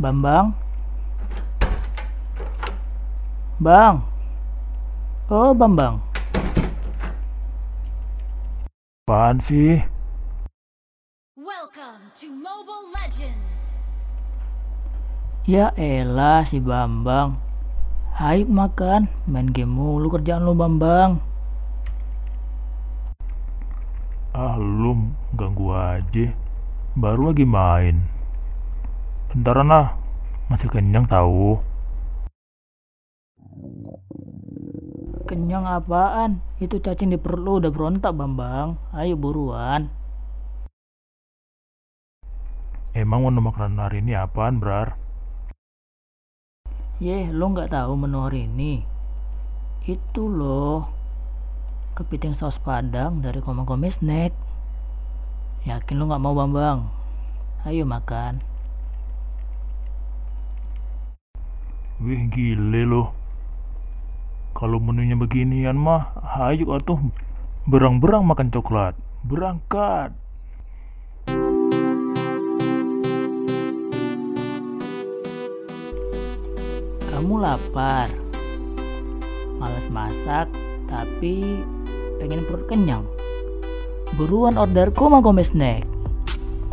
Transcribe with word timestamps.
Bambang? 0.00 0.56
Bang? 3.60 4.00
Oh, 5.28 5.52
Bambang. 5.52 6.00
Apaan 9.04 9.44
sih? 9.44 9.84
Welcome 11.36 12.08
to 12.16 12.32
Mobile 12.32 12.88
Legends! 12.96 13.76
Ya 15.44 15.68
elah 15.76 16.48
si 16.48 16.64
Bambang. 16.64 17.36
Ayo 18.16 18.48
makan, 18.48 19.04
main 19.28 19.52
game 19.52 19.68
mulu 19.68 20.08
kerjaan 20.16 20.48
lu 20.48 20.56
Bambang. 20.56 21.20
Ah 24.32 24.56
lu 24.56 25.12
ganggu 25.36 25.76
aja. 25.76 26.32
Baru 26.96 27.36
lagi 27.36 27.44
main. 27.44 28.19
Bentaran 29.30 29.70
ah, 29.70 29.94
masih 30.50 30.66
kenyang 30.66 31.06
tahu. 31.06 31.62
Kenyang 35.30 35.70
apaan? 35.70 36.42
Itu 36.58 36.82
cacing 36.82 37.14
di 37.14 37.18
perut 37.22 37.38
lu 37.38 37.52
udah 37.62 37.70
berontak 37.70 38.10
Bambang. 38.10 38.74
Ayo 38.90 39.14
buruan. 39.14 39.86
Emang 42.90 43.22
menu 43.22 43.38
makanan 43.38 43.78
hari 43.78 44.02
ini 44.02 44.18
apaan, 44.18 44.58
Brar? 44.58 44.98
Yeh, 46.98 47.30
lo 47.30 47.54
nggak 47.54 47.70
tahu 47.70 47.94
menu 47.94 48.26
hari 48.26 48.50
ini? 48.50 48.82
Itu 49.86 50.26
loh. 50.26 50.90
Kepiting 51.94 52.34
saus 52.34 52.58
padang 52.58 53.22
dari 53.22 53.38
Koma 53.38 53.62
Gome 53.62 53.94
Snack. 53.94 54.34
Yakin 55.70 56.02
lo 56.02 56.10
nggak 56.10 56.18
mau 56.18 56.34
Bambang? 56.34 56.90
Ayo 57.62 57.86
makan. 57.86 58.49
Wih 62.00 62.32
gile 62.32 62.88
lo. 62.88 63.12
Kalau 64.56 64.80
menunya 64.80 65.12
beginian 65.20 65.76
mah, 65.76 66.16
ayo 66.48 66.72
atuh 66.72 66.96
berang-berang 67.68 68.24
makan 68.24 68.48
coklat. 68.48 68.96
Berangkat. 69.28 70.16
Kamu 77.12 77.34
lapar. 77.36 78.08
Males 79.60 79.88
masak, 79.92 80.48
tapi 80.88 81.60
pengen 82.16 82.48
perut 82.48 82.64
kenyang. 82.64 83.04
Buruan 84.16 84.56
order 84.56 84.88
Koma 84.88 85.20
Gome 85.20 85.44
Snack. 85.44 85.84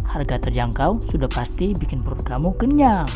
Harga 0.08 0.40
terjangkau 0.48 1.04
sudah 1.12 1.28
pasti 1.28 1.76
bikin 1.76 2.00
perut 2.00 2.24
kamu 2.24 2.56
kenyang. 2.56 3.12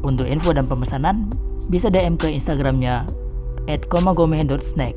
Untuk 0.00 0.24
info 0.24 0.56
dan 0.56 0.64
pemesanan, 0.64 1.28
bisa 1.68 1.92
DM 1.92 2.16
ke 2.16 2.28
Instagramnya 2.32 3.04
at 3.68 3.84
komagome.snack. 3.92 4.96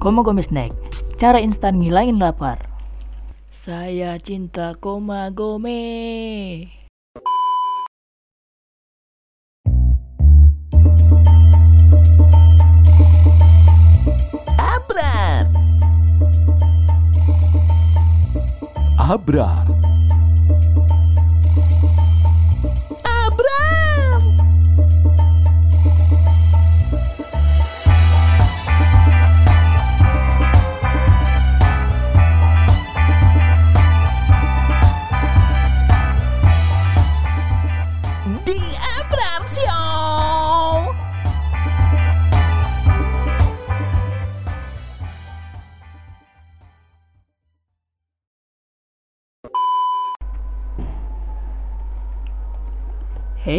Komagome 0.00 0.40
Snack, 0.40 0.72
cara 1.20 1.36
instan 1.44 1.76
ngilangin 1.76 2.16
lapar. 2.16 2.56
Saya 3.68 4.16
cinta 4.16 4.72
Komagome. 4.80 5.76
Abrar. 14.56 15.44
Abrar. 18.96 19.69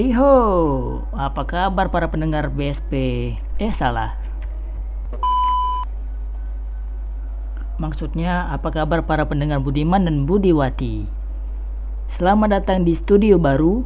Hey 0.02 0.18
ho, 0.18 0.34
apa 1.14 1.46
kabar 1.46 1.94
para 1.94 2.10
pendengar 2.10 2.50
BSP? 2.50 2.92
Eh 3.62 3.74
salah. 3.78 4.18
Maksudnya 7.78 8.50
apa 8.50 8.74
kabar 8.74 9.06
para 9.06 9.30
pendengar 9.30 9.62
Budiman 9.62 10.10
dan 10.10 10.26
Budiwati? 10.26 11.06
Selamat 12.18 12.50
datang 12.50 12.82
di 12.82 12.98
studio 12.98 13.38
baru. 13.38 13.86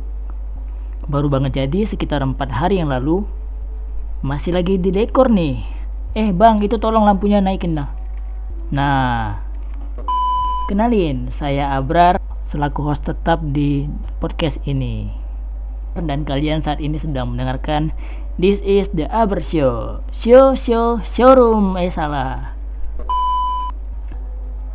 Baru 1.11 1.27
banget 1.27 1.59
jadi 1.59 1.83
sekitar 1.83 2.23
empat 2.23 2.47
hari 2.47 2.79
yang 2.79 2.95
lalu. 2.95 3.27
Masih 4.23 4.55
lagi 4.55 4.79
di 4.79 4.95
dekor 4.95 5.27
nih. 5.27 5.67
Eh 6.15 6.31
bang, 6.31 6.63
itu 6.63 6.79
tolong 6.79 7.03
lampunya 7.03 7.43
naikin 7.43 7.75
nah. 7.75 7.91
Nah, 8.71 9.43
kenalin, 10.71 11.27
saya 11.35 11.75
Abrar 11.75 12.23
selaku 12.55 12.87
host 12.87 13.03
tetap 13.03 13.43
di 13.51 13.91
podcast 14.23 14.63
ini 14.63 15.24
dan 16.03 16.27
kalian 16.27 16.59
saat 16.59 16.83
ini 16.83 16.99
sedang 16.99 17.31
mendengarkan 17.31 17.95
This 18.35 18.59
is 18.67 18.91
the 18.91 19.07
Aber 19.07 19.39
Show. 19.39 20.03
Show 20.11 20.59
Show 20.59 20.99
Showroom 21.15 21.79
Eh 21.79 21.87
salah. 21.87 22.51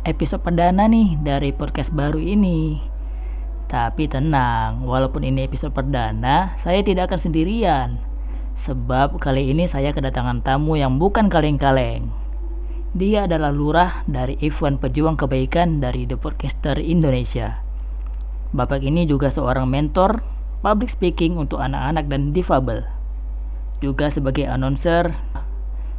Episode 0.01 0.41
perdana 0.41 0.89
nih 0.89 1.21
dari 1.21 1.53
podcast 1.53 1.93
baru 1.93 2.17
ini. 2.17 2.81
Tapi 3.69 4.09
tenang 4.09 4.83
Walaupun 4.83 5.21
ini 5.23 5.45
episode 5.45 5.71
perdana 5.71 6.57
Saya 6.65 6.81
tidak 6.81 7.13
akan 7.13 7.21
sendirian. 7.21 8.01
Sebab 8.65 9.21
kali 9.21 9.53
ini 9.53 9.69
saya 9.69 9.93
kedatangan 9.93 10.41
tamu 10.41 10.73
yang 10.73 10.97
bukan 10.97 11.29
kaleng-kaleng. 11.29 12.09
Dia 12.97 13.29
adalah 13.29 13.53
lurah 13.53 14.01
dari 14.09 14.41
event 14.41 14.81
pejuang 14.81 15.21
kebaikan 15.21 15.79
dari 15.79 16.09
The 16.09 16.17
Podcaster 16.17 16.81
Indonesia. 16.81 17.61
Bapak 18.51 18.83
ini 18.83 19.07
juga 19.07 19.31
seorang 19.31 19.69
mentor 19.69 20.40
public 20.61 20.93
speaking 20.93 21.41
untuk 21.41 21.57
anak-anak 21.57 22.05
dan 22.05 22.31
difabel. 22.31 22.85
Juga 23.81 24.13
sebagai 24.13 24.45
announcer 24.45 25.17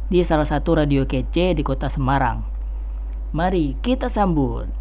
di 0.07 0.23
salah 0.23 0.47
satu 0.47 0.79
radio 0.79 1.03
kece 1.03 1.51
di 1.51 1.63
kota 1.67 1.91
Semarang. 1.91 2.47
Mari 3.35 3.75
kita 3.83 4.07
sambut. 4.07 4.71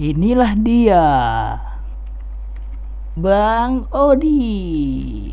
Inilah 0.00 0.56
dia. 0.56 1.06
Bang 3.14 3.86
Odi. 3.92 5.30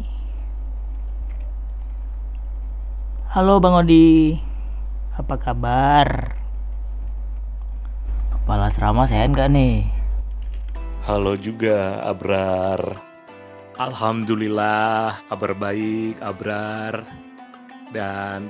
Halo 3.32 3.64
Bang 3.64 3.88
Odi. 3.88 4.36
Apa 5.16 5.40
kabar? 5.40 6.36
Kepala 8.36 8.68
asrama 8.68 9.08
sehat 9.08 9.32
gak 9.32 9.48
nih? 9.54 10.01
Halo 11.02 11.34
juga 11.34 11.98
Abrar. 12.06 12.78
Alhamdulillah 13.74 15.18
kabar 15.26 15.58
baik 15.58 16.22
Abrar 16.22 17.02
dan 17.90 18.46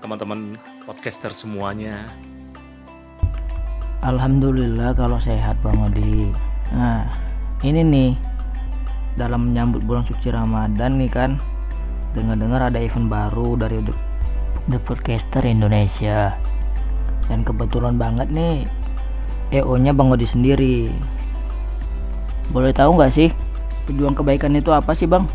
teman-teman 0.00 0.56
podcaster 0.88 1.28
semuanya. 1.36 2.08
Alhamdulillah 4.00 4.96
kalau 4.96 5.20
sehat 5.20 5.60
Bang 5.60 5.76
Odi. 5.84 6.32
Nah, 6.72 7.12
ini 7.60 7.84
nih 7.84 8.10
dalam 9.20 9.52
menyambut 9.52 9.84
bulan 9.84 10.08
suci 10.08 10.32
Ramadan 10.32 10.96
nih 10.96 11.12
kan 11.12 11.36
dengar-dengar 12.16 12.72
ada 12.72 12.80
event 12.80 13.12
baru 13.12 13.52
dari 13.52 13.84
The, 14.72 14.80
Podcaster 14.80 15.44
Indonesia. 15.44 16.40
Dan 17.28 17.44
kebetulan 17.44 18.00
banget 18.00 18.32
nih 18.32 18.64
EO-nya 19.52 19.92
Bang 19.92 20.08
Odi 20.08 20.24
sendiri. 20.24 20.88
Boleh 22.54 22.70
tahu 22.70 22.98
nggak 22.98 23.12
sih 23.14 23.28
pejuang 23.86 24.14
kebaikan 24.18 24.54
itu 24.58 24.70
apa 24.74 24.92
sih 24.94 25.06
Bang? 25.06 25.26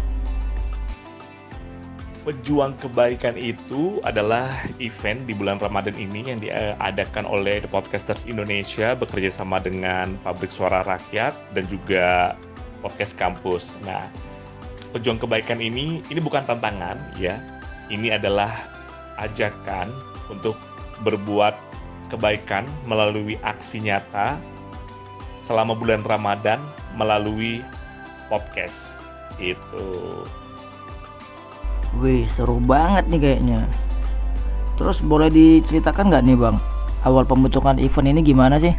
Pejuang 2.21 2.77
kebaikan 2.77 3.33
itu 3.33 3.97
adalah 4.05 4.53
event 4.77 5.25
di 5.25 5.33
bulan 5.33 5.57
Ramadan 5.57 5.97
ini 5.97 6.29
yang 6.29 6.37
diadakan 6.37 7.25
oleh 7.25 7.65
The 7.65 7.69
Podcasters 7.71 8.29
Indonesia 8.29 8.93
bekerja 8.93 9.33
sama 9.33 9.57
dengan 9.57 10.13
Pabrik 10.21 10.53
Suara 10.53 10.85
Rakyat 10.85 11.33
dan 11.57 11.65
juga 11.65 12.37
Podcast 12.85 13.17
Kampus. 13.17 13.73
Nah, 13.81 14.05
pejuang 14.93 15.17
kebaikan 15.17 15.57
ini 15.57 16.05
ini 16.13 16.19
bukan 16.21 16.45
tantangan 16.45 17.01
ya. 17.17 17.41
Ini 17.89 18.21
adalah 18.21 18.53
ajakan 19.17 19.89
untuk 20.29 20.55
berbuat 21.01 21.57
kebaikan 22.13 22.69
melalui 22.85 23.41
aksi 23.41 23.81
nyata 23.81 24.37
selama 25.41 25.73
bulan 25.73 26.05
Ramadan 26.05 26.61
melalui 26.93 27.65
podcast. 28.29 28.93
Itu. 29.41 30.21
Wih, 31.97 32.29
seru 32.37 32.61
banget 32.61 33.09
nih 33.09 33.19
kayaknya. 33.19 33.65
Terus 34.77 35.01
boleh 35.01 35.33
diceritakan 35.33 36.13
nggak 36.13 36.23
nih 36.29 36.37
bang, 36.37 36.57
awal 37.01 37.25
pembentukan 37.25 37.81
event 37.81 38.07
ini 38.13 38.21
gimana 38.21 38.61
sih? 38.61 38.71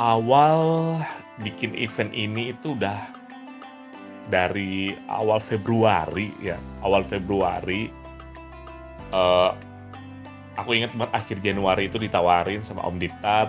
Awal 0.00 0.96
bikin 1.44 1.76
event 1.76 2.10
ini 2.16 2.56
itu 2.56 2.72
udah 2.72 2.98
dari 4.32 4.96
awal 5.06 5.38
Februari 5.38 6.32
ya, 6.40 6.56
awal 6.80 7.04
Februari. 7.04 7.92
eh, 9.08 9.50
aku 10.60 10.76
ingat 10.76 10.92
banget 10.92 11.12
akhir 11.16 11.36
Januari 11.40 11.88
itu 11.88 11.96
ditawarin 11.96 12.60
sama 12.60 12.84
Om 12.84 13.00
Dita 13.00 13.48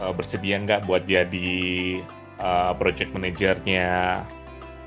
eh, 0.00 0.12
bersedia 0.14 0.56
nggak 0.62 0.88
buat 0.88 1.04
jadi 1.04 1.60
eh, 2.38 2.72
project 2.78 3.10
manajernya 3.12 4.22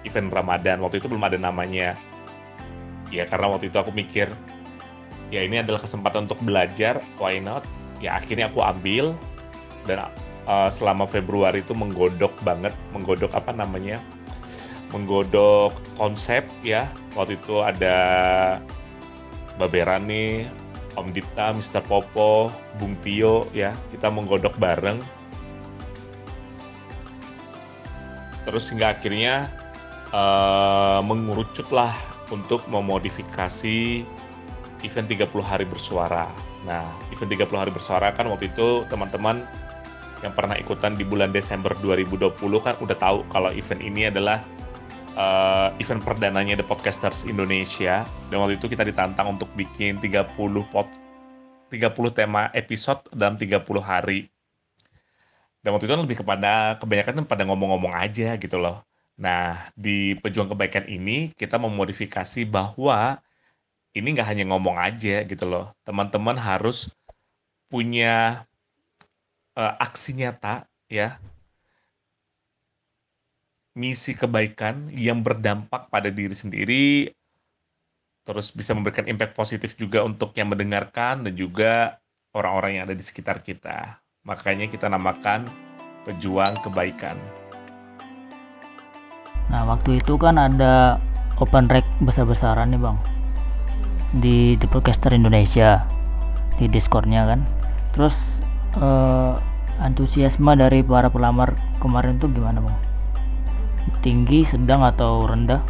event 0.06 0.30
Ramadan. 0.32 0.80
Waktu 0.86 1.02
itu 1.02 1.10
belum 1.10 1.26
ada 1.26 1.38
namanya. 1.42 1.98
Ya 3.14 3.26
karena 3.30 3.50
waktu 3.54 3.70
itu 3.70 3.78
aku 3.78 3.94
mikir 3.94 4.30
ya 5.34 5.42
ini 5.42 5.62
adalah 5.62 5.82
kesempatan 5.82 6.30
untuk 6.30 6.42
belajar, 6.42 7.02
why 7.18 7.42
not? 7.42 7.66
Ya 8.02 8.18
akhirnya 8.18 8.50
aku 8.50 8.62
ambil 8.62 9.18
dan 9.90 10.10
uh, 10.46 10.70
selama 10.70 11.06
Februari 11.10 11.62
itu 11.62 11.74
menggodok 11.74 12.34
banget, 12.46 12.74
menggodok 12.94 13.34
apa 13.34 13.54
namanya? 13.54 14.02
Menggodok 14.94 15.74
konsep 15.98 16.46
ya. 16.62 16.90
Waktu 17.18 17.38
itu 17.42 17.62
ada 17.62 17.98
Baberan 19.56 20.04
nih, 20.10 20.52
Om 20.96 21.12
Dita, 21.12 21.52
Mr. 21.52 21.84
Popo, 21.84 22.50
Bung 22.80 22.96
Tio 23.04 23.48
ya. 23.52 23.76
Kita 23.92 24.08
menggodok 24.10 24.56
bareng. 24.56 25.00
Terus 28.46 28.70
hingga 28.70 28.94
akhirnya 28.94 29.50
uh, 30.14 31.02
mengerucutlah 31.02 31.92
untuk 32.30 32.66
memodifikasi 32.70 34.06
event 34.86 35.08
30 35.10 35.30
hari 35.42 35.66
bersuara. 35.66 36.30
Nah, 36.66 36.86
event 37.14 37.30
30 37.30 37.62
hari 37.62 37.72
bersuara 37.74 38.14
kan 38.14 38.30
waktu 38.30 38.54
itu 38.54 38.86
teman-teman 38.90 39.42
yang 40.22 40.34
pernah 40.34 40.58
ikutan 40.58 40.98
di 40.98 41.06
bulan 41.06 41.30
Desember 41.30 41.74
2020 41.78 42.38
kan 42.62 42.76
udah 42.82 42.98
tahu 42.98 43.26
kalau 43.30 43.54
event 43.54 43.82
ini 43.82 44.10
adalah 44.10 44.42
uh, 45.16 45.74
event 45.80 46.04
perdananya 46.04 46.60
The 46.60 46.68
Podcasters 46.68 47.26
Indonesia. 47.26 48.04
Dan 48.30 48.44
waktu 48.44 48.60
itu 48.60 48.70
kita 48.70 48.84
ditantang 48.86 49.40
untuk 49.40 49.50
bikin 49.56 49.98
30 50.04 50.36
pot 50.70 50.88
30 51.72 51.92
tema 52.14 52.54
episode 52.54 53.04
dalam 53.12 53.36
30 53.36 53.64
hari. 53.82 54.30
Dan 55.66 55.74
waktu 55.74 55.90
itu 55.90 55.94
kan 55.98 56.04
lebih 56.06 56.18
kepada 56.22 56.78
kebanyakan 56.78 57.14
kan 57.24 57.26
pada 57.26 57.44
ngomong-ngomong 57.50 57.98
aja 57.98 58.38
gitu 58.38 58.62
loh. 58.62 58.86
Nah, 59.18 59.72
di 59.74 60.14
Pejuang 60.20 60.52
Kebaikan 60.52 60.86
ini 60.86 61.34
kita 61.34 61.58
memodifikasi 61.58 62.46
bahwa 62.46 63.18
ini 63.96 64.08
nggak 64.14 64.28
hanya 64.30 64.46
ngomong 64.52 64.78
aja 64.78 65.24
gitu 65.26 65.48
loh. 65.48 65.74
Teman-teman 65.88 66.38
harus 66.38 66.92
punya 67.72 68.46
eh, 69.58 69.74
aksi 69.82 70.22
nyata 70.22 70.70
ya. 70.92 71.18
Misi 73.76 74.16
kebaikan 74.16 74.88
yang 74.96 75.20
berdampak 75.20 75.92
pada 75.92 76.08
diri 76.08 76.32
sendiri 76.32 77.12
terus 78.24 78.56
bisa 78.56 78.72
memberikan 78.72 79.04
impact 79.04 79.36
positif 79.36 79.76
juga 79.76 80.00
untuk 80.00 80.32
yang 80.40 80.48
mendengarkan 80.48 81.28
dan 81.28 81.34
juga 81.36 82.00
orang-orang 82.32 82.80
yang 82.80 82.84
ada 82.88 82.96
di 82.96 83.04
sekitar 83.04 83.44
kita. 83.44 84.00
Makanya 84.24 84.72
kita 84.72 84.88
namakan 84.88 85.52
pejuang 86.08 86.56
kebaikan. 86.64 87.20
Nah 89.52 89.68
waktu 89.68 90.00
itu 90.00 90.16
kan 90.16 90.40
ada 90.40 90.96
open 91.44 91.68
rec 91.68 91.84
besar-besaran 92.00 92.72
nih 92.72 92.80
bang 92.80 92.98
di 94.24 94.38
The 94.56 94.72
Podcaster 94.72 95.12
Indonesia 95.12 95.84
di 96.56 96.72
Discordnya 96.72 97.28
kan. 97.28 97.44
Terus 97.92 98.16
eh, 98.80 99.34
antusiasme 99.84 100.56
dari 100.56 100.80
para 100.80 101.12
pelamar 101.12 101.60
kemarin 101.84 102.16
tuh 102.24 102.32
gimana 102.32 102.64
bang? 102.64 102.95
Tinggi, 104.02 104.46
sedang 104.50 104.86
atau 104.86 105.26
rendah? 105.26 105.62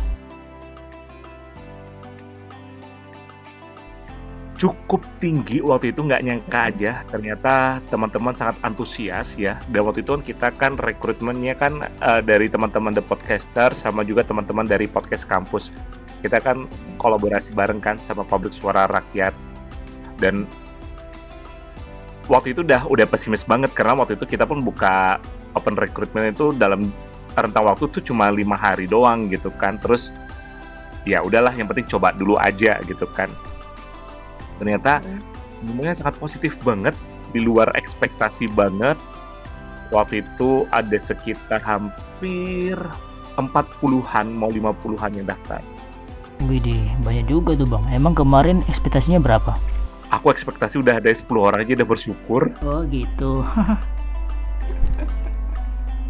cukup 4.56 5.04
tinggi 5.20 5.60
waktu 5.60 5.92
itu 5.92 6.02
nggak 6.02 6.24
nyangka 6.24 6.60
aja. 6.72 6.92
Ternyata 7.12 7.84
teman-teman 7.92 8.34
sangat 8.34 8.58
antusias 8.64 9.36
ya. 9.36 9.60
Dan 9.70 9.86
waktu 9.86 10.02
itu 10.02 10.16
kan 10.16 10.24
kita 10.24 10.48
kan 10.56 10.74
rekrutmennya 10.80 11.54
kan 11.60 11.86
eh, 11.86 12.22
dari 12.24 12.48
teman-teman 12.48 12.96
The 12.96 13.04
Podcaster 13.04 13.76
sama 13.76 14.02
juga 14.02 14.24
teman-teman 14.26 14.66
dari 14.66 14.88
podcast 14.90 15.28
kampus. 15.28 15.70
Kita 16.24 16.42
kan 16.42 16.66
kolaborasi 16.98 17.54
bareng 17.54 17.84
kan 17.84 18.02
sama 18.02 18.26
Publik 18.26 18.56
Suara 18.56 18.90
Rakyat. 18.90 19.36
Dan 20.18 20.50
waktu 22.32 22.58
itu 22.58 22.66
udah 22.66 22.88
udah 22.90 23.06
pesimis 23.06 23.46
banget 23.46 23.70
karena 23.78 23.94
waktu 24.02 24.18
itu 24.18 24.26
kita 24.26 24.48
pun 24.50 24.64
buka 24.64 25.22
open 25.54 25.78
recruitment 25.78 26.34
itu 26.34 26.56
dalam 26.58 26.90
rentang 27.36 27.68
waktu 27.68 27.92
tuh 27.92 28.02
cuma 28.04 28.32
lima 28.32 28.56
hari 28.56 28.88
doang 28.88 29.28
gitu 29.28 29.52
kan 29.60 29.76
terus 29.82 30.10
ya 31.04 31.20
udahlah 31.22 31.52
yang 31.52 31.68
penting 31.68 31.86
coba 31.92 32.16
dulu 32.16 32.40
aja 32.40 32.80
gitu 32.88 33.06
kan 33.12 33.28
ternyata 34.58 35.04
semuanya 35.60 35.96
sangat 35.96 36.16
positif 36.18 36.56
banget 36.64 36.96
di 37.36 37.44
luar 37.44 37.68
ekspektasi 37.76 38.48
banget 38.56 38.96
waktu 39.92 40.24
itu 40.24 40.64
ada 40.72 40.96
sekitar 40.96 41.60
hampir 41.62 42.80
40-an 43.36 44.26
mau 44.31 44.50
50-an 44.50 45.12
yang 45.14 45.28
daftar 45.28 45.62
Widih, 46.52 46.92
banyak 47.00 47.31
juga 47.31 47.56
tuh 47.56 47.64
bang. 47.64 47.96
Emang 47.96 48.12
kemarin 48.12 48.60
ekspektasinya 48.68 49.24
berapa? 49.24 49.56
aku 50.16 50.31
ekspektasi 50.31 50.80
udah 50.81 51.02
ada 51.02 51.12
10 51.12 51.28
orang 51.36 51.60
aja 51.66 51.76
udah 51.81 51.88
bersyukur 51.88 52.42
Oh 52.64 52.81
gitu. 52.88 53.44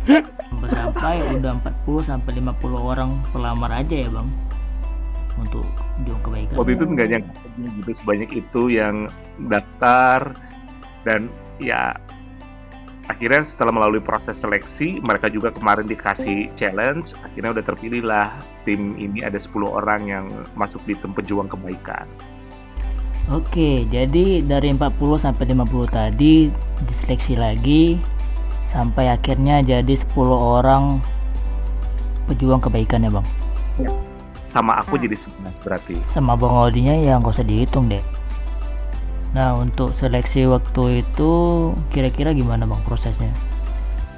Sampai 0.05 1.17
udah 1.33 1.51
40 1.85 2.09
sampai 2.09 2.31
50 2.37 2.77
orang 2.77 3.09
pelamar 3.33 3.71
aja 3.73 3.95
ya 4.05 4.09
bang? 4.09 4.29
Untuk 5.35 5.67
juang 6.03 6.21
kebaikan. 6.23 6.55
waktu 6.59 6.71
itu 6.75 6.83
nggak 6.91 7.07
nyangka 7.11 7.31
gitu 7.79 7.91
sebanyak 7.91 8.29
itu 8.35 8.61
yang 8.71 9.07
daftar 9.47 10.35
dan 11.07 11.31
ya 11.59 11.95
akhirnya 13.07 13.45
setelah 13.45 13.71
melalui 13.71 14.01
proses 14.03 14.35
seleksi 14.35 14.99
mereka 14.99 15.31
juga 15.31 15.53
kemarin 15.53 15.85
dikasih 15.87 16.51
challenge 16.59 17.15
akhirnya 17.23 17.55
udah 17.55 17.63
terpilih 17.63 18.03
lah 18.03 18.33
tim 18.67 18.97
ini 18.97 19.23
ada 19.23 19.37
10 19.39 19.55
orang 19.67 20.01
yang 20.09 20.25
masuk 20.57 20.81
di 20.83 20.97
tim 20.99 21.13
pejuang 21.15 21.47
kebaikan. 21.47 22.07
Oke, 23.33 23.89
jadi 23.89 24.45
dari 24.45 24.69
40 24.69 25.17
sampai 25.17 25.49
50 25.49 25.89
tadi 25.89 26.53
diseleksi 26.85 27.33
lagi 27.33 27.97
sampai 28.75 29.07
akhirnya 29.07 29.63
jadi 29.63 29.95
10 30.11 30.11
orang 30.59 30.99
pejuang 32.27 32.59
kebaikan 32.59 33.07
ya 33.07 33.11
bang. 33.15 33.27
sama 34.51 34.79
aku 34.79 34.95
jadi 34.99 35.15
11 35.15 35.63
berarti 35.63 35.95
Sama 36.11 36.35
bang 36.35 36.51
Odinya 36.51 36.95
ya 36.99 37.19
nggak 37.19 37.39
usah 37.39 37.47
dihitung 37.47 37.87
deh. 37.87 38.03
Nah 39.35 39.55
untuk 39.55 39.91
seleksi 39.99 40.47
waktu 40.47 41.03
itu 41.03 41.31
kira-kira 41.91 42.35
gimana 42.35 42.67
bang 42.67 42.79
prosesnya? 42.87 43.31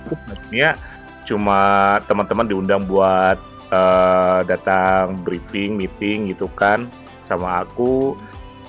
maksudnya 0.07 0.79
cuma 1.27 1.59
teman-teman 2.07 2.47
diundang 2.47 2.87
buat 2.87 3.35
eh, 3.73 4.39
datang 4.47 5.19
briefing 5.27 5.75
meeting 5.75 6.31
gitu 6.31 6.47
kan 6.55 6.87
sama 7.27 7.67
aku 7.67 8.15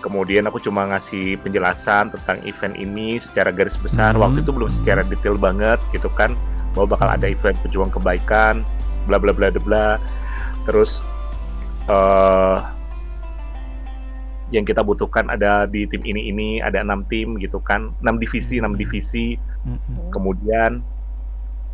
kemudian 0.01 0.47
aku 0.47 0.63
cuma 0.63 0.87
ngasih 0.89 1.37
penjelasan 1.43 2.11
tentang 2.15 2.39
event 2.47 2.75
ini 2.79 3.19
secara 3.19 3.51
garis 3.51 3.77
besar. 3.79 4.15
Hmm. 4.15 4.23
waktu 4.25 4.47
itu 4.47 4.51
belum 4.55 4.71
secara 4.71 5.03
detail 5.07 5.37
banget 5.37 5.79
gitu 5.91 6.09
kan 6.15 6.35
bahwa 6.77 6.95
bakal 6.95 7.09
ada 7.11 7.27
event 7.27 7.57
pejuang 7.65 7.91
kebaikan 7.91 8.63
bla 9.11 9.17
bla 9.17 9.33
bla 9.33 9.51
bla 9.51 9.97
terus 10.69 11.01
eh 11.89 12.59
yang 14.49 14.65
kita 14.65 14.81
butuhkan 14.81 15.29
ada 15.29 15.69
di 15.69 15.85
tim 15.85 16.01
ini 16.09 16.33
ini 16.33 16.49
ada 16.65 16.81
enam 16.81 17.05
tim 17.05 17.37
gitu 17.37 17.61
kan. 17.61 17.93
Enam 18.01 18.17
divisi 18.17 18.57
enam 18.57 18.75
divisi. 18.77 19.37
Mm-mm. 19.59 20.15
kemudian 20.15 20.81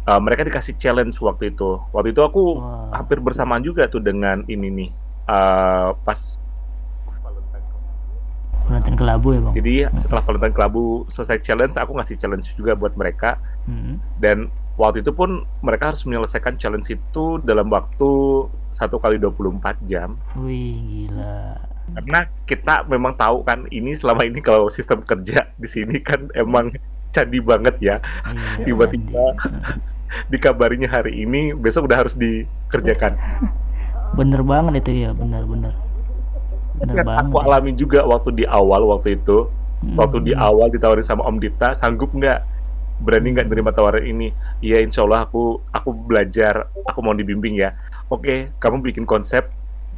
uh, 0.08 0.20
mereka 0.20 0.42
dikasih 0.42 0.74
challenge 0.80 1.14
waktu 1.20 1.52
itu. 1.52 1.78
Waktu 1.92 2.16
itu 2.16 2.22
aku 2.24 2.58
Wah. 2.58 2.90
hampir 2.96 3.20
bersamaan 3.20 3.62
juga 3.62 3.86
tuh 3.86 4.02
dengan 4.02 4.42
ini 4.50 4.68
nih. 4.72 4.90
Uh, 5.24 5.96
pas 6.04 6.36
Valentine 8.64 8.96
kelabu 8.96 9.28
ya 9.30 9.40
bang. 9.40 9.54
jadi 9.54 9.74
setelah 9.98 10.22
Valentine 10.22 10.54
Kelabu 10.54 10.84
selesai 11.06 11.38
challenge 11.40 11.74
aku 11.74 11.92
ngasih 11.94 12.16
challenge 12.16 12.48
juga 12.54 12.72
buat 12.72 12.94
mereka 12.94 13.36
Mm-mm. 13.64 14.00
dan 14.18 14.48
waktu 14.74 15.00
itu 15.00 15.12
pun 15.12 15.44
mereka 15.60 15.92
harus 15.92 16.02
menyelesaikan 16.02 16.56
challenge 16.56 16.88
itu 16.88 17.24
dalam 17.40 17.68
waktu 17.68 18.10
satu 18.70 18.98
kali 18.98 19.16
24 19.16 19.60
jam 19.84 20.16
Wih 20.34 21.06
gila. 21.06 21.60
karena 21.94 22.20
kita 22.42 22.82
memang 22.84 23.14
tahu 23.14 23.40
kan 23.40 23.68
ini 23.68 23.94
selama 23.94 24.24
ini 24.24 24.40
kalau 24.40 24.66
sistem 24.66 25.00
kerja 25.00 25.52
di 25.54 25.68
sini 25.68 26.00
kan 26.00 26.26
emang 26.32 26.72
candi 27.10 27.38
banget 27.38 27.76
ya 27.78 27.96
Iya, 28.26 28.64
Tiba-tiba. 28.64 29.38
Dikabarinya 30.32 30.86
hari 30.86 31.22
ini 31.22 31.50
besok 31.52 31.86
udah 31.86 31.98
harus 32.00 32.14
dikerjakan 32.14 33.14
bener 34.14 34.42
banget 34.42 34.78
itu 34.80 35.02
ya 35.02 35.10
bener-bener 35.10 35.74
bener 36.80 37.06
banget 37.06 37.26
aku 37.26 37.36
alami 37.42 37.70
juga 37.74 38.02
waktu 38.02 38.30
di 38.34 38.44
awal 38.46 38.86
waktu 38.90 39.18
itu. 39.20 39.48
Hmm. 39.84 40.00
waktu 40.00 40.24
di 40.24 40.32
awal 40.32 40.72
ditawarin 40.72 41.04
sama 41.04 41.28
Om 41.28 41.36
Dita 41.42 41.76
sanggup 41.76 42.08
nggak? 42.16 42.40
Berani 43.04 43.36
nggak 43.36 43.52
nerima 43.52 43.68
tawaran 43.74 44.00
ini? 44.00 44.32
Iya 44.64 44.80
insya 44.80 45.04
Allah 45.04 45.28
aku 45.28 45.60
aku 45.74 45.92
belajar 45.92 46.72
aku 46.88 46.98
mau 47.04 47.12
dibimbing 47.12 47.58
ya. 47.58 47.76
Oke 48.08 48.48
kamu 48.64 48.80
bikin 48.80 49.04
konsep 49.04 49.44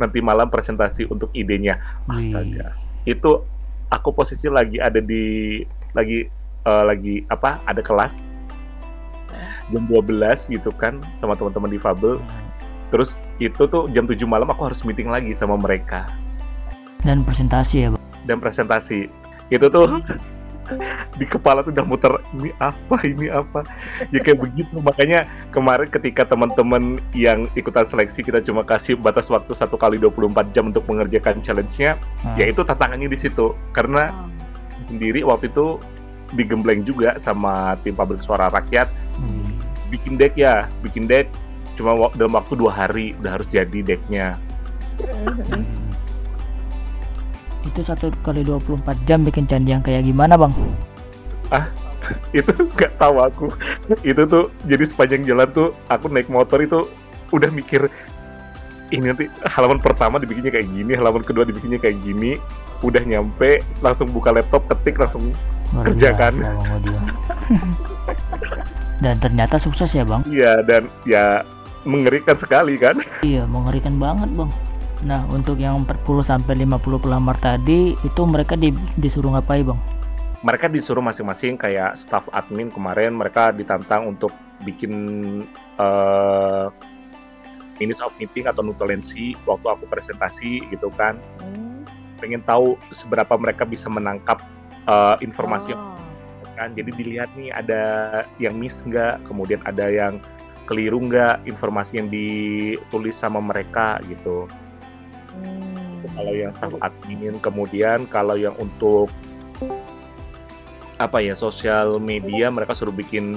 nanti 0.02 0.18
malam 0.18 0.50
presentasi 0.50 1.06
untuk 1.06 1.30
idenya. 1.38 1.78
Astaga. 2.11 2.75
Itu 3.06 3.47
aku 3.95 4.11
posisi 4.11 4.50
lagi 4.50 4.83
ada 4.83 4.99
di 4.99 5.62
lagi 5.95 6.26
eh, 6.66 6.85
lagi 6.85 7.23
apa 7.30 7.62
ada 7.62 7.78
kelas. 7.78 8.11
Jam 9.71 9.87
12 9.87 10.50
gitu 10.50 10.71
kan 10.75 10.99
sama 11.18 11.35
teman-teman 11.38 11.71
di 11.71 11.78
Fabel 11.78 12.23
terus 12.90 13.18
itu 13.42 13.66
tuh 13.66 13.90
jam 13.90 14.06
7 14.06 14.23
malam 14.30 14.47
aku 14.47 14.71
harus 14.71 14.87
meeting 14.87 15.11
lagi 15.11 15.35
sama 15.35 15.59
mereka 15.59 16.06
dan 17.07 17.23
presentasi 17.23 17.87
ya 17.87 17.89
bang? 17.95 18.03
Dan 18.27 18.37
presentasi. 18.43 19.07
Itu 19.55 19.71
tuh 19.71 20.03
di 21.21 21.27
kepala 21.27 21.63
tuh 21.63 21.71
udah 21.71 21.87
muter 21.87 22.13
ini 22.35 22.51
apa? 22.59 22.99
Ini 23.07 23.31
apa? 23.31 23.63
Ya 24.11 24.19
kayak 24.19 24.43
begitu. 24.43 24.83
Makanya 24.83 25.31
kemarin 25.55 25.87
ketika 25.87 26.27
teman-teman 26.27 26.99
yang 27.15 27.47
ikutan 27.55 27.87
seleksi 27.87 28.27
kita 28.27 28.43
cuma 28.43 28.67
kasih 28.67 28.99
batas 28.99 29.31
waktu 29.31 29.55
satu 29.55 29.79
kali 29.79 30.03
24 30.03 30.51
jam 30.51 30.75
untuk 30.75 30.83
mengerjakan 30.91 31.39
challenge-nya 31.41 31.95
Nah, 32.27 32.35
ya 32.35 32.51
itu 32.51 32.67
tantangannya 32.67 33.07
di 33.07 33.19
situ. 33.19 33.55
Karena 33.71 34.11
sendiri 34.91 35.23
waktu 35.23 35.47
itu 35.55 35.79
digembleng 36.35 36.83
juga 36.83 37.15
sama 37.23 37.79
tim 37.87 37.95
pabrik 37.95 38.19
suara 38.19 38.51
rakyat. 38.51 38.91
Wih. 39.23 39.55
bikin 39.87 40.19
deck 40.19 40.35
ya 40.35 40.67
bikin 40.83 41.07
deck. 41.07 41.31
Cuma 41.79 41.95
dalam 42.19 42.35
waktu 42.35 42.59
dua 42.59 42.75
hari 42.75 43.15
udah 43.23 43.39
harus 43.39 43.47
jadi 43.55 43.87
decknya. 43.87 44.35
Hmm. 44.99 45.63
Itu 47.76 47.85
satu 47.85 48.09
kali 48.25 48.40
24 48.40 48.88
jam 49.04 49.21
bikin 49.21 49.45
candi 49.45 49.76
yang 49.76 49.85
kayak 49.85 50.09
gimana 50.09 50.40
bang? 50.40 50.52
Itu 52.33 52.73
nggak 52.73 52.97
tahu 52.97 53.21
aku. 53.21 53.47
Itu 54.00 54.25
tuh 54.25 54.49
jadi 54.64 54.88
sepanjang 54.88 55.28
jalan 55.28 55.52
tuh 55.52 55.76
aku 55.92 56.09
naik 56.09 56.33
motor 56.33 56.64
itu 56.64 56.88
udah 57.35 57.52
mikir 57.52 57.92
ini 58.95 59.11
nanti 59.11 59.26
halaman 59.42 59.83
pertama 59.83 60.23
dibikinnya 60.23 60.54
kayak 60.54 60.71
gini 60.71 60.95
halaman 60.95 61.21
kedua 61.21 61.45
dibikinnya 61.45 61.76
kayak 61.76 62.00
gini. 62.00 62.40
Udah 62.80 63.04
nyampe 63.04 63.61
langsung 63.85 64.09
buka 64.09 64.33
laptop 64.33 64.64
ketik 64.73 64.97
langsung 64.97 65.37
Luar 65.75 65.92
Kerjakan. 65.92 66.35
Odio. 66.80 66.97
dan 69.04 69.21
ternyata 69.21 69.61
sukses 69.61 69.92
ya 69.92 70.06
bang? 70.06 70.25
Iya 70.25 70.64
dan 70.64 70.88
ya 71.04 71.45
mengerikan 71.85 72.38
sekali 72.38 72.80
kan. 72.80 72.97
Iya 73.21 73.45
mengerikan 73.45 74.00
banget 74.00 74.30
bang 74.33 74.49
nah 75.05 75.25
untuk 75.29 75.61
yang 75.61 75.85
40 75.85 76.25
sampai 76.25 76.65
50 76.65 77.05
pelamar 77.05 77.37
tadi 77.37 77.93
itu 77.93 78.23
mereka 78.25 78.57
di- 78.57 78.76
disuruh 78.97 79.37
ngapain 79.37 79.67
bang? 79.67 79.81
Mereka 80.41 80.71
disuruh 80.71 81.03
masing-masing 81.03 81.59
kayak 81.59 81.99
staff 81.99 82.29
admin 82.33 82.71
kemarin 82.71 83.17
mereka 83.17 83.50
ditantang 83.53 84.09
untuk 84.09 84.33
bikin 84.65 84.93
eh 85.76 86.67
minutes 87.76 88.00
of 88.00 88.12
meeting 88.17 88.49
atau 88.49 88.65
nutulensi 88.65 89.37
waktu 89.45 89.67
aku 89.69 89.85
presentasi 89.91 90.65
gitu 90.73 90.88
kan. 90.97 91.21
Pengen 92.17 92.41
tahu 92.47 92.81
seberapa 92.95 93.37
mereka 93.37 93.69
bisa 93.69 93.93
menangkap 93.93 94.41
eh, 94.88 95.17
informasi 95.21 95.76
yang 95.76 95.97
kan. 96.57 96.73
Jadi 96.73 96.91
dilihat 96.97 97.29
nih 97.37 97.53
ada 97.53 97.83
yang 98.41 98.57
miss 98.57 98.81
nggak? 98.81 99.29
Kemudian 99.29 99.61
ada 99.69 99.93
yang 99.93 100.17
keliru 100.65 101.05
nggak? 101.05 101.45
Informasi 101.45 102.00
yang 102.00 102.09
ditulis 102.09 103.17
sama 103.21 103.45
mereka 103.45 104.00
gitu 104.09 104.49
kalau 106.14 106.33
yang 106.33 106.52
staff 106.55 106.73
admin 106.81 107.37
kemudian 107.43 108.07
kalau 108.09 108.38
yang 108.38 108.55
untuk 108.57 109.11
apa 110.97 111.21
ya 111.21 111.37
sosial 111.37 112.00
media 112.00 112.49
mereka 112.49 112.73
suruh 112.73 112.95
bikin 112.95 113.37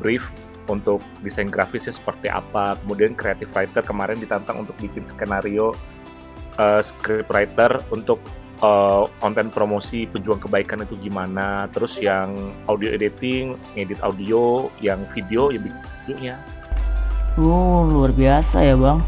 brief 0.00 0.32
untuk 0.68 1.04
desain 1.20 1.48
grafisnya 1.48 1.92
seperti 1.92 2.32
apa. 2.32 2.76
Kemudian 2.80 3.12
creative 3.12 3.52
writer 3.52 3.84
kemarin 3.84 4.16
ditantang 4.16 4.64
untuk 4.64 4.76
bikin 4.80 5.04
skenario 5.04 5.76
eh, 6.56 6.80
script 6.80 7.28
writer 7.28 7.80
untuk 7.92 8.20
eh, 8.64 9.04
konten 9.20 9.52
promosi 9.52 10.08
pejuang 10.08 10.40
kebaikan 10.40 10.84
itu 10.84 10.96
gimana. 11.00 11.68
Terus 11.72 12.00
yang 12.00 12.56
audio 12.64 12.92
editing 12.92 13.60
edit 13.76 14.00
audio 14.00 14.72
yang 14.80 15.04
video 15.12 15.52
ya 15.52 15.60
bikin 15.60 15.80
videonya. 16.04 16.34
Oh, 17.34 17.82
luar 17.82 18.14
biasa 18.14 18.62
ya, 18.62 18.78
Bang. 18.78 19.02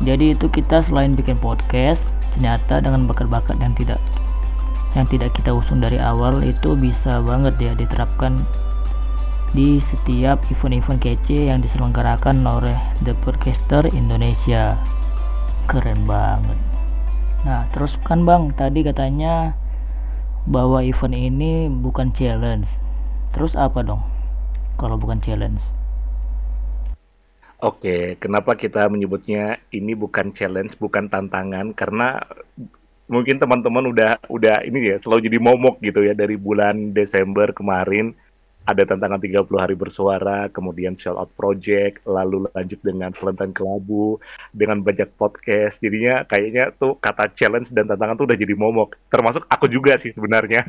Jadi 0.00 0.32
itu 0.32 0.48
kita 0.48 0.80
selain 0.88 1.12
bikin 1.12 1.36
podcast, 1.36 2.00
ternyata 2.32 2.80
dengan 2.80 3.04
bakat-bakat 3.04 3.60
yang 3.60 3.76
tidak 3.76 4.00
yang 4.92 5.08
tidak 5.08 5.32
kita 5.32 5.56
usung 5.56 5.80
dari 5.80 5.96
awal 5.96 6.44
itu 6.44 6.76
bisa 6.76 7.24
banget 7.24 7.56
ya 7.56 7.72
diterapkan 7.72 8.44
di 9.52 9.80
setiap 9.84 10.40
event-event 10.48 11.00
kece 11.00 11.52
yang 11.52 11.60
diselenggarakan 11.60 12.40
oleh 12.44 12.76
The 13.04 13.12
Podcaster 13.20 13.84
Indonesia. 13.92 14.80
Keren 15.68 16.08
banget. 16.08 16.56
Nah, 17.44 17.68
terus 17.76 18.00
kan 18.00 18.24
Bang, 18.24 18.56
tadi 18.56 18.80
katanya 18.80 19.52
bahwa 20.48 20.80
event 20.80 21.12
ini 21.12 21.68
bukan 21.68 22.16
challenge. 22.16 22.68
Terus 23.36 23.52
apa 23.52 23.84
dong? 23.84 24.00
Kalau 24.80 24.96
bukan 24.96 25.20
challenge? 25.20 25.60
Oke, 27.62 28.18
kenapa 28.18 28.58
kita 28.58 28.90
menyebutnya 28.90 29.62
ini 29.70 29.94
bukan 29.94 30.34
challenge, 30.34 30.74
bukan 30.82 31.06
tantangan? 31.06 31.70
Karena 31.70 32.18
mungkin 33.06 33.38
teman-teman 33.38 33.86
udah 33.86 34.18
udah 34.26 34.66
ini 34.66 34.90
ya 34.90 34.96
selalu 34.98 35.30
jadi 35.30 35.38
momok 35.38 35.78
gitu 35.78 36.02
ya 36.02 36.10
dari 36.10 36.34
bulan 36.34 36.90
Desember 36.90 37.54
kemarin 37.54 38.18
ada 38.62 38.82
tantangan 38.86 39.18
30 39.18 39.46
hari 39.58 39.74
bersuara, 39.74 40.46
kemudian 40.50 40.94
shout 40.94 41.18
out 41.18 41.30
project, 41.34 42.02
lalu 42.06 42.46
lanjut 42.54 42.78
dengan 42.82 43.10
Valentine 43.10 43.54
Kelabu, 43.54 44.22
dengan 44.54 44.78
banyak 44.82 45.10
podcast. 45.18 45.82
Jadinya 45.82 46.22
kayaknya 46.26 46.70
tuh 46.78 46.94
kata 46.98 47.30
challenge 47.34 47.74
dan 47.74 47.90
tantangan 47.90 48.18
tuh 48.18 48.26
udah 48.30 48.38
jadi 48.38 48.54
momok. 48.54 48.98
Termasuk 49.10 49.46
aku 49.50 49.66
juga 49.66 49.98
sih 49.98 50.14
sebenarnya. 50.14 50.66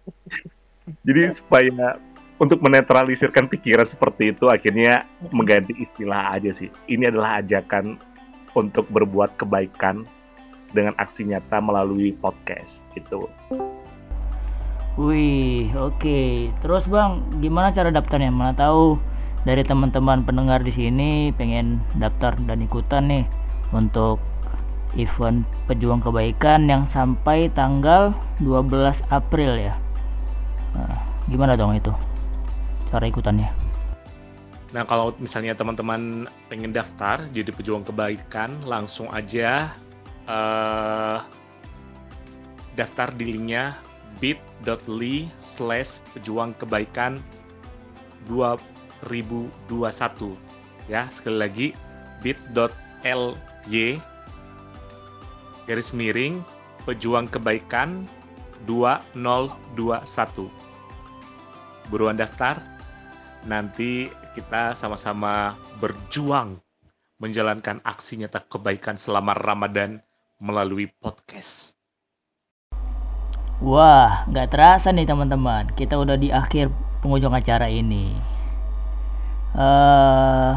jadi 1.08 1.32
supaya 1.32 1.96
untuk 2.40 2.64
menetralisirkan 2.64 3.52
pikiran 3.52 3.84
seperti 3.84 4.32
itu 4.32 4.48
akhirnya 4.48 5.04
mengganti 5.28 5.76
istilah 5.76 6.32
aja 6.32 6.48
sih. 6.50 6.72
Ini 6.88 7.12
adalah 7.12 7.44
ajakan 7.44 8.00
untuk 8.56 8.88
berbuat 8.88 9.36
kebaikan 9.36 10.08
dengan 10.72 10.96
aksi 10.96 11.28
nyata 11.28 11.60
melalui 11.60 12.16
podcast 12.16 12.80
gitu. 12.96 13.28
Wih, 14.96 15.70
oke. 15.76 16.50
Terus 16.64 16.84
Bang, 16.88 17.28
gimana 17.44 17.70
cara 17.76 17.92
daftarnya? 17.92 18.32
Mana 18.32 18.56
tahu 18.56 18.96
dari 19.44 19.60
teman-teman 19.62 20.24
pendengar 20.24 20.64
di 20.64 20.72
sini 20.72 21.30
pengen 21.36 21.78
daftar 22.00 22.34
dan 22.48 22.64
ikutan 22.64 23.06
nih 23.06 23.24
untuk 23.70 24.18
event 24.98 25.46
pejuang 25.70 26.02
kebaikan 26.02 26.66
yang 26.66 26.88
sampai 26.90 27.52
tanggal 27.54 28.16
12 28.42 28.96
April 29.14 29.60
ya. 29.60 29.78
Nah, 30.74 30.98
gimana 31.30 31.54
dong 31.54 31.78
itu? 31.78 31.94
Cara 32.90 33.06
ikutannya? 33.06 33.50
Nah, 34.70 34.86
kalau 34.86 35.14
misalnya 35.18 35.54
teman-teman 35.54 36.30
pengen 36.46 36.70
daftar 36.70 37.22
jadi 37.30 37.50
pejuang 37.50 37.82
kebaikan, 37.82 38.54
langsung 38.66 39.10
aja 39.10 39.70
eh 40.30 41.18
daftar 42.78 43.10
di 43.12 43.34
linknya 43.34 43.74
bit.ly 44.22 45.26
slash 45.42 46.00
pejuang 46.14 46.54
kebaikan 46.54 47.18
2021 48.30 49.68
ya 50.86 51.08
sekali 51.10 51.36
lagi 51.36 51.68
bit.ly 52.22 54.00
garis 55.66 55.90
miring 55.92 56.40
pejuang 56.86 57.26
kebaikan 57.28 58.06
2021 58.64 59.66
buruan 61.90 62.16
daftar 62.16 62.60
nanti 63.48 64.12
kita 64.36 64.76
sama-sama 64.76 65.56
berjuang 65.80 66.60
menjalankan 67.20 67.84
aksi 67.84 68.24
nyata 68.24 68.40
kebaikan 68.48 68.96
selama 68.96 69.36
Ramadan 69.36 70.00
melalui 70.40 70.88
podcast. 70.88 71.76
Wah, 73.60 74.24
nggak 74.24 74.56
terasa 74.56 74.88
nih 74.88 75.04
teman-teman. 75.04 75.68
Kita 75.76 76.00
udah 76.00 76.16
di 76.16 76.32
akhir 76.32 76.72
penghujung 77.04 77.36
acara 77.36 77.68
ini. 77.68 78.16
eh 79.50 80.52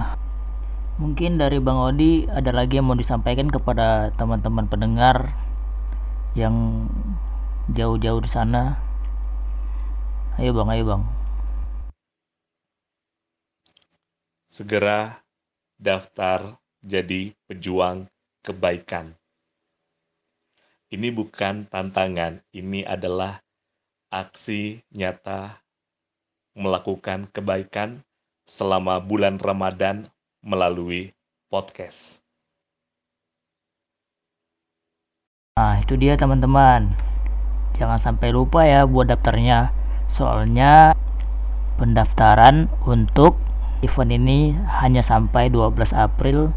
mungkin 1.01 1.41
dari 1.41 1.57
Bang 1.57 1.81
Odi 1.81 2.29
ada 2.29 2.53
lagi 2.53 2.77
yang 2.77 2.87
mau 2.87 2.95
disampaikan 2.95 3.49
kepada 3.49 4.13
teman-teman 4.15 4.69
pendengar 4.69 5.33
yang 6.37 6.87
jauh-jauh 7.73 8.21
di 8.21 8.29
sana. 8.29 8.77
Ayo 10.37 10.53
bang, 10.53 10.69
ayo 10.73 10.83
bang. 10.87 11.22
Segera 14.53 15.25
daftar 15.81 16.61
jadi 16.85 17.33
pejuang 17.49 18.05
kebaikan. 18.45 19.17
Ini 20.93 21.09
bukan 21.09 21.65
tantangan, 21.73 22.45
ini 22.53 22.85
adalah 22.85 23.41
aksi 24.13 24.85
nyata 24.93 25.65
melakukan 26.53 27.33
kebaikan 27.33 28.05
selama 28.45 29.01
bulan 29.01 29.41
Ramadan 29.41 30.05
melalui 30.45 31.17
podcast. 31.49 32.21
Nah, 35.57 35.81
itu 35.81 35.97
dia 35.97 36.13
teman-teman. 36.13 36.93
Jangan 37.81 37.97
sampai 38.05 38.29
lupa 38.29 38.61
ya 38.69 38.85
buat 38.85 39.09
daftarnya. 39.09 39.73
Soalnya 40.13 40.93
pendaftaran 41.81 42.69
untuk 42.85 43.33
event 43.83 44.15
ini 44.15 44.55
hanya 44.81 45.03
sampai 45.03 45.51
12 45.51 45.91
April 45.91 46.55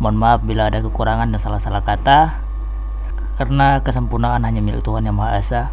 Mohon 0.02 0.18
maaf 0.18 0.40
bila 0.42 0.74
ada 0.74 0.82
kekurangan 0.82 1.30
dan 1.30 1.40
salah-salah 1.40 1.86
kata 1.86 2.42
karena 3.38 3.82
kesempurnaan 3.82 4.46
hanya 4.46 4.62
milik 4.62 4.82
Tuhan 4.86 5.06
Yang 5.06 5.18
Maha 5.18 5.32
Esa. 5.42 5.64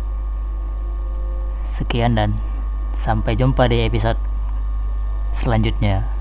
Sekian 1.76 2.16
dan 2.16 2.36
sampai 3.00 3.36
jumpa 3.36 3.64
di 3.68 3.84
episode 3.84 4.20
selanjutnya. 5.40 6.19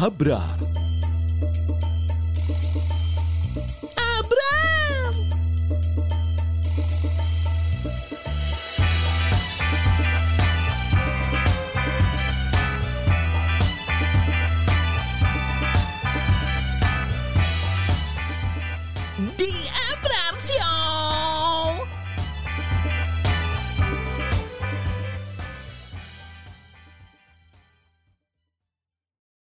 Abrar 0.00 0.48